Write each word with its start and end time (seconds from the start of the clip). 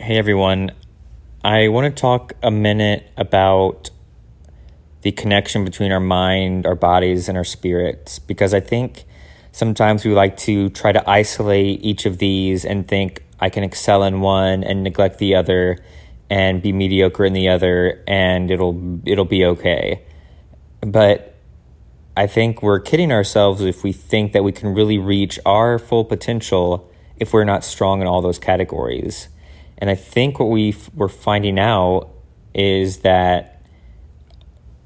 Hey 0.00 0.16
everyone. 0.16 0.70
I 1.42 1.66
want 1.68 1.94
to 1.94 2.00
talk 2.00 2.32
a 2.40 2.52
minute 2.52 3.10
about 3.16 3.90
the 5.02 5.10
connection 5.10 5.64
between 5.64 5.90
our 5.90 5.98
mind, 5.98 6.66
our 6.66 6.76
bodies, 6.76 7.28
and 7.28 7.36
our 7.36 7.42
spirits 7.42 8.20
because 8.20 8.54
I 8.54 8.60
think 8.60 9.04
sometimes 9.50 10.04
we 10.04 10.12
like 10.12 10.36
to 10.36 10.70
try 10.70 10.92
to 10.92 11.10
isolate 11.10 11.84
each 11.84 12.06
of 12.06 12.18
these 12.18 12.64
and 12.64 12.86
think 12.86 13.24
I 13.40 13.50
can 13.50 13.64
excel 13.64 14.04
in 14.04 14.20
one 14.20 14.62
and 14.62 14.84
neglect 14.84 15.18
the 15.18 15.34
other 15.34 15.78
and 16.30 16.62
be 16.62 16.72
mediocre 16.72 17.24
in 17.24 17.32
the 17.32 17.48
other 17.48 18.04
and 18.06 18.52
it'll 18.52 19.00
it'll 19.04 19.24
be 19.24 19.44
okay. 19.44 20.04
But 20.80 21.34
I 22.16 22.28
think 22.28 22.62
we're 22.62 22.80
kidding 22.80 23.10
ourselves 23.10 23.62
if 23.62 23.82
we 23.82 23.92
think 23.92 24.32
that 24.32 24.44
we 24.44 24.52
can 24.52 24.74
really 24.74 24.98
reach 24.98 25.40
our 25.44 25.76
full 25.76 26.04
potential 26.04 26.88
if 27.16 27.32
we're 27.32 27.42
not 27.42 27.64
strong 27.64 28.00
in 28.00 28.06
all 28.06 28.22
those 28.22 28.38
categories. 28.38 29.28
And 29.78 29.88
I 29.88 29.94
think 29.94 30.38
what 30.38 30.46
we 30.50 30.76
we're 30.94 31.08
finding 31.08 31.58
out 31.58 32.10
is 32.54 32.98
that 32.98 33.62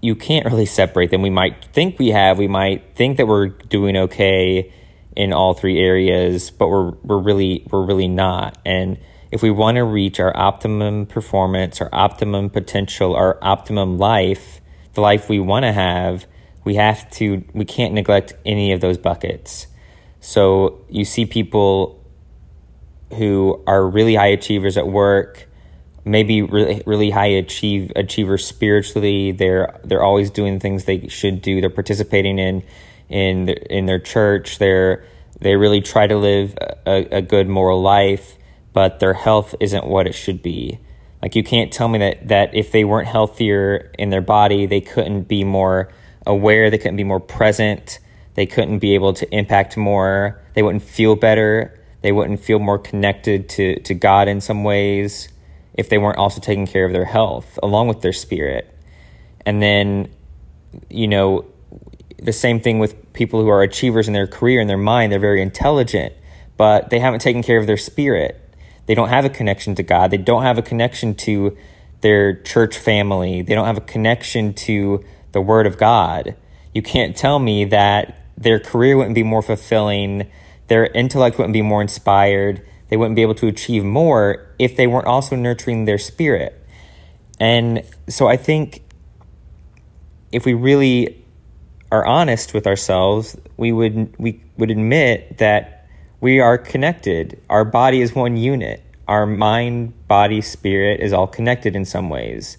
you 0.03 0.15
can't 0.15 0.45
really 0.45 0.67
separate 0.67 1.11
them. 1.11 1.23
We 1.23 1.31
might 1.31 1.65
think 1.73 1.99
we 1.99 2.09
have, 2.09 2.39
we 2.39 2.49
might 2.49 2.95
think 2.95 3.17
that 3.17 3.27
we're 3.27 3.49
doing 3.49 3.97
okay 3.97 4.73
in 5.17 5.33
all 5.33 5.55
three 5.55 5.79
areas, 5.79 6.51
but 6.51 6.69
we're 6.69 6.91
we're 7.03 7.19
really 7.19 7.67
we're 7.71 7.85
really 7.85 8.09
not. 8.09 8.59
And 8.65 8.99
if 9.31 9.43
we 9.43 9.51
want 9.51 9.77
to 9.77 9.85
reach 9.85 10.21
our 10.21 10.37
optimum 10.37 11.07
performance, 11.07 11.81
our 11.81 11.89
optimum 11.93 12.51
potential, 12.51 13.15
our 13.15 13.39
optimum 13.43 13.99
life, 13.99 14.61
the 14.93 15.01
life 15.01 15.29
we 15.29 15.41
want 15.41 15.65
to 15.65 15.73
have, 15.73 16.27
we 16.65 16.75
have 16.75 17.11
to 17.13 17.45
we 17.55 17.65
can't 17.65 17.95
neglect 17.95 18.35
any 18.45 18.73
of 18.73 18.81
those 18.81 18.99
buckets. 18.99 19.69
So 20.21 20.85
you 20.89 21.05
see 21.05 21.25
people 21.27 22.02
who 23.13 23.63
are 23.67 23.87
really 23.87 24.15
high 24.15 24.29
achievers 24.29 24.77
at 24.77 24.87
work, 24.87 25.49
maybe 26.05 26.43
really 26.43 26.83
really 26.87 27.11
high 27.11 27.27
achieve 27.27 27.93
achievers 27.97 28.47
spiritually. 28.47 29.33
They're 29.33 29.79
they're 29.85 30.03
always 30.03 30.31
doing 30.31 30.61
things 30.61 30.85
they 30.85 31.09
should 31.09 31.43
do. 31.43 31.61
They're 31.61 31.71
participating 31.71 32.39
in 32.39 32.63
in 33.09 33.49
in 33.49 33.87
their 33.87 33.99
church. 33.99 34.59
They're 34.59 35.05
they 35.41 35.57
really 35.57 35.81
try 35.81 36.07
to 36.07 36.17
live 36.17 36.57
a, 36.87 37.17
a 37.17 37.23
good 37.23 37.49
moral 37.49 37.83
life, 37.83 38.37
but 38.73 39.01
their 39.01 39.15
health 39.15 39.55
isn't 39.61 39.87
what 39.87 40.07
it 40.07 40.15
should 40.15 40.43
be. 40.43 40.79
Like 41.21 41.37
you 41.37 41.45
can't 41.45 41.73
tell 41.73 41.89
me 41.89 41.99
that 41.99 42.29
that 42.29 42.55
if 42.55 42.73
they 42.73 42.85
weren't 42.85 43.09
healthier 43.09 43.93
in 43.99 44.11
their 44.11 44.23
body, 44.23 44.67
they 44.67 44.81
couldn't 44.81 45.25
be 45.25 45.45
more 45.45 45.93
aware. 46.27 46.71
They 46.71 46.79
couldn't 46.79 46.97
be 46.97 47.05
more 47.05 47.21
present. 47.21 47.99
They 48.35 48.47
couldn't 48.47 48.79
be 48.79 48.95
able 48.95 49.13
to 49.15 49.35
impact 49.35 49.77
more. 49.77 50.41
They 50.55 50.63
wouldn't 50.63 50.83
feel 50.83 51.17
better 51.17 51.79
they 52.03 52.13
wouldn't 52.13 52.41
feel 52.41 52.59
more 52.59 52.79
connected 52.79 53.49
to, 53.51 53.81
to 53.81 53.95
God 53.95 54.29
in 54.29 54.41
some 54.41 54.65
ways 54.65 55.29
if 55.75 55.89
they 55.89 55.99
weren't 55.99 56.19
also 56.19 56.41
taking 56.41 56.67
care 56.67 56.85
of 56.85 56.93
their 56.93 57.05
health 57.05 57.59
along 57.63 57.89
with 57.89 58.03
their 58.03 58.13
spirit. 58.13 58.69
And 59.47 59.63
then, 59.63 60.13
you 60.91 61.09
know, 61.09 61.47
the 62.23 62.33
same 62.33 62.61
thing 62.61 62.79
with 62.79 63.13
people 63.13 63.41
who 63.41 63.49
are 63.49 63.63
achievers 63.63 64.07
in 64.07 64.15
their 64.15 64.27
career 64.27 64.61
and 64.61 64.71
their 64.71 64.79
mind. 64.79 65.13
They're 65.13 65.19
very 65.19 65.43
intelligent, 65.43 66.15
but 66.57 66.91
they 66.91 66.99
haven't 66.99 67.21
taken 67.21 67.43
care 67.43 67.59
of 67.59 67.67
their 67.67 67.77
spirit. 67.77 68.39
They 68.87 68.95
don't 68.95 69.09
have 69.09 69.25
a 69.25 69.31
connection 69.31 69.75
to 69.77 69.83
God. 69.83 70.11
They 70.11 70.19
don't 70.19 70.43
have 70.43 70.59
a 70.59 70.63
connection 70.63 71.15
to 71.17 71.57
their 72.01 72.35
church 72.35 72.77
family. 72.77 73.43
They 73.43 73.55
don't 73.55 73.67
have 73.67 73.77
a 73.77 73.83
connection 73.83 74.55
to 74.55 75.05
the 75.33 75.41
Word 75.41 75.67
of 75.67 75.79
God. 75.79 76.37
You 76.75 76.83
can't 76.83 77.17
tell 77.17 77.39
me 77.39 77.65
that 77.67 78.19
their 78.37 78.59
career 78.59 78.97
wouldn't 78.97 79.15
be 79.15 79.23
more 79.23 79.43
fulfilling 79.43 80.31
their 80.73 80.87
intellect 80.87 81.37
wouldn't 81.37 81.53
be 81.53 81.61
more 81.61 81.83
inspired. 81.83 82.67
They 82.89 82.97
wouldn't 82.97 83.15
be 83.15 83.21
able 83.21 83.35
to 83.35 83.47
achieve 83.47 83.85
more 83.85 84.49
if 84.59 84.75
they 84.75 84.87
weren't 84.87 85.07
also 85.07 85.37
nurturing 85.37 85.85
their 85.85 85.99
spirit. 85.99 86.67
And 87.39 87.83
so 88.09 88.27
I 88.27 88.39
think 88.39 88.83
if 90.33 90.47
we 90.47 90.55
really 90.55 91.23
are 91.91 92.07
honest 92.07 92.55
with 92.55 92.67
ourselves, 92.67 93.37
we 93.59 93.71
would 93.71 94.15
we 94.19 94.43
would 94.57 94.71
admit 94.71 95.37
that 95.37 95.87
we 96.23 96.41
are 96.41 96.57
connected. 96.57 97.39
Our 97.51 97.67
body 97.67 98.01
is 98.01 98.15
one 98.15 98.39
unit. 98.39 98.83
Our 99.07 99.27
mind, 99.27 99.93
body, 100.09 100.41
spirit 100.41 101.01
is 101.01 101.13
all 101.13 101.27
connected 101.27 101.77
in 101.77 101.85
some 101.85 102.09
ways. 102.09 102.57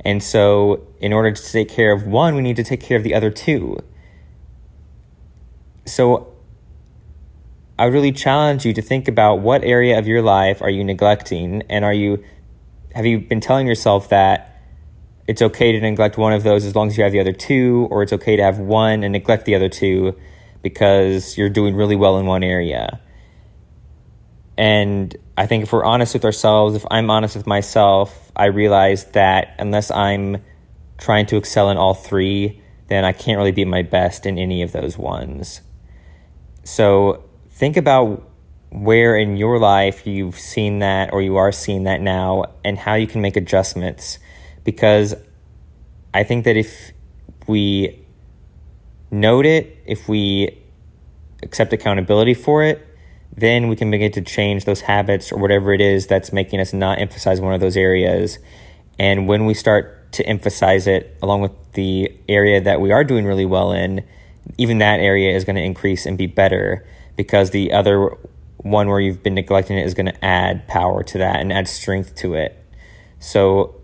And 0.00 0.22
so, 0.22 0.86
in 1.00 1.14
order 1.14 1.32
to 1.32 1.42
take 1.52 1.70
care 1.70 1.94
of 1.94 2.06
one, 2.06 2.34
we 2.34 2.42
need 2.42 2.56
to 2.56 2.64
take 2.64 2.82
care 2.82 2.98
of 2.98 3.04
the 3.04 3.14
other 3.14 3.30
two. 3.30 3.78
So, 5.86 6.33
I 7.78 7.86
really 7.86 8.12
challenge 8.12 8.64
you 8.64 8.72
to 8.72 8.82
think 8.82 9.08
about 9.08 9.40
what 9.40 9.64
area 9.64 9.98
of 9.98 10.06
your 10.06 10.22
life 10.22 10.62
are 10.62 10.70
you 10.70 10.84
neglecting 10.84 11.62
and 11.68 11.84
are 11.84 11.92
you 11.92 12.24
have 12.94 13.04
you 13.04 13.18
been 13.18 13.40
telling 13.40 13.66
yourself 13.66 14.08
that 14.10 14.62
it's 15.26 15.42
okay 15.42 15.72
to 15.72 15.80
neglect 15.80 16.16
one 16.16 16.32
of 16.32 16.44
those 16.44 16.64
as 16.64 16.76
long 16.76 16.88
as 16.88 16.96
you 16.96 17.02
have 17.02 17.12
the 17.12 17.18
other 17.18 17.32
two 17.32 17.88
or 17.90 18.04
it's 18.04 18.12
okay 18.12 18.36
to 18.36 18.42
have 18.42 18.58
one 18.58 19.02
and 19.02 19.12
neglect 19.12 19.44
the 19.46 19.56
other 19.56 19.68
two 19.68 20.16
because 20.62 21.36
you're 21.36 21.48
doing 21.48 21.74
really 21.74 21.96
well 21.96 22.18
in 22.18 22.26
one 22.26 22.44
area. 22.44 23.00
And 24.56 25.16
I 25.36 25.46
think 25.46 25.64
if 25.64 25.72
we're 25.72 25.84
honest 25.84 26.14
with 26.14 26.24
ourselves, 26.24 26.76
if 26.76 26.86
I'm 26.90 27.10
honest 27.10 27.34
with 27.34 27.46
myself, 27.46 28.30
I 28.36 28.46
realize 28.46 29.06
that 29.06 29.56
unless 29.58 29.90
I'm 29.90 30.36
trying 30.98 31.26
to 31.26 31.36
excel 31.36 31.70
in 31.70 31.76
all 31.76 31.94
three, 31.94 32.62
then 32.86 33.04
I 33.04 33.12
can't 33.12 33.36
really 33.36 33.50
be 33.50 33.64
my 33.64 33.82
best 33.82 34.26
in 34.26 34.38
any 34.38 34.62
of 34.62 34.70
those 34.70 34.96
ones. 34.96 35.60
So 36.62 37.23
think 37.54 37.76
about 37.76 38.28
where 38.70 39.16
in 39.16 39.36
your 39.36 39.60
life 39.60 40.06
you've 40.06 40.38
seen 40.38 40.80
that 40.80 41.12
or 41.12 41.22
you 41.22 41.36
are 41.36 41.52
seeing 41.52 41.84
that 41.84 42.00
now 42.00 42.44
and 42.64 42.76
how 42.76 42.94
you 42.94 43.06
can 43.06 43.20
make 43.20 43.36
adjustments 43.36 44.18
because 44.64 45.14
I 46.12 46.24
think 46.24 46.44
that 46.46 46.56
if 46.56 46.90
we 47.46 48.04
note 49.12 49.46
it, 49.46 49.78
if 49.86 50.08
we 50.08 50.60
accept 51.44 51.72
accountability 51.72 52.34
for 52.34 52.64
it, 52.64 52.84
then 53.36 53.68
we 53.68 53.76
can 53.76 53.88
begin 53.90 54.10
to 54.12 54.20
change 54.20 54.64
those 54.64 54.80
habits 54.80 55.30
or 55.30 55.38
whatever 55.38 55.72
it 55.72 55.80
is 55.80 56.08
that's 56.08 56.32
making 56.32 56.58
us 56.58 56.72
not 56.72 56.98
emphasize 56.98 57.40
one 57.40 57.54
of 57.54 57.60
those 57.60 57.76
areas. 57.76 58.38
And 58.98 59.28
when 59.28 59.46
we 59.46 59.54
start 59.54 60.12
to 60.12 60.26
emphasize 60.26 60.88
it 60.88 61.16
along 61.22 61.42
with 61.42 61.52
the 61.74 62.12
area 62.28 62.60
that 62.60 62.80
we 62.80 62.90
are 62.90 63.04
doing 63.04 63.24
really 63.24 63.44
well 63.44 63.72
in, 63.72 64.04
even 64.58 64.78
that 64.78 65.00
area 65.00 65.34
is 65.34 65.44
going 65.44 65.56
to 65.56 65.62
increase 65.62 66.06
and 66.06 66.16
be 66.18 66.26
better 66.26 66.86
because 67.16 67.50
the 67.50 67.72
other 67.72 68.16
one 68.58 68.88
where 68.88 69.00
you've 69.00 69.22
been 69.22 69.34
neglecting 69.34 69.78
it 69.78 69.84
is 69.84 69.94
going 69.94 70.06
to 70.06 70.24
add 70.24 70.66
power 70.68 71.02
to 71.02 71.18
that 71.18 71.40
and 71.40 71.52
add 71.52 71.68
strength 71.68 72.14
to 72.16 72.34
it. 72.34 72.56
So 73.18 73.80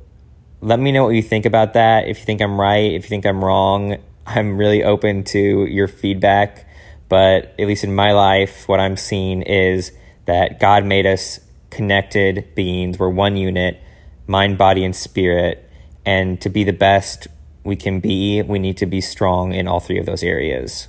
let 0.60 0.78
me 0.78 0.92
know 0.92 1.04
what 1.04 1.10
you 1.10 1.22
think 1.22 1.46
about 1.46 1.74
that. 1.74 2.08
If 2.08 2.18
you 2.18 2.24
think 2.24 2.40
I'm 2.40 2.60
right, 2.60 2.92
if 2.92 3.04
you 3.04 3.08
think 3.08 3.26
I'm 3.26 3.44
wrong, 3.44 3.98
I'm 4.26 4.56
really 4.56 4.84
open 4.84 5.24
to 5.24 5.66
your 5.66 5.88
feedback. 5.88 6.66
But 7.08 7.54
at 7.58 7.66
least 7.66 7.84
in 7.84 7.94
my 7.94 8.12
life, 8.12 8.68
what 8.68 8.80
I'm 8.80 8.96
seeing 8.96 9.42
is 9.42 9.92
that 10.26 10.60
God 10.60 10.84
made 10.84 11.06
us 11.06 11.40
connected 11.70 12.54
beings. 12.54 12.98
We're 12.98 13.08
one 13.08 13.36
unit, 13.36 13.80
mind, 14.26 14.58
body, 14.58 14.84
and 14.84 14.94
spirit. 14.94 15.68
And 16.04 16.40
to 16.40 16.48
be 16.48 16.64
the 16.64 16.72
best 16.72 17.26
we 17.64 17.76
can 17.76 18.00
be, 18.00 18.42
we 18.42 18.58
need 18.58 18.76
to 18.78 18.86
be 18.86 19.00
strong 19.00 19.52
in 19.52 19.66
all 19.66 19.80
three 19.80 19.98
of 19.98 20.06
those 20.06 20.22
areas. 20.22 20.88